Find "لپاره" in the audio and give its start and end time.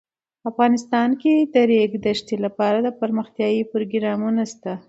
2.45-2.77